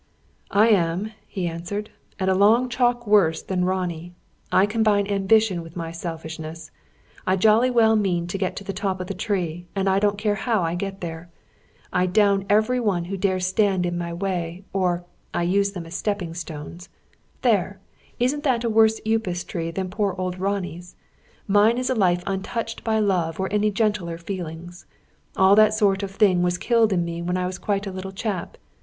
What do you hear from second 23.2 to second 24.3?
or any gentler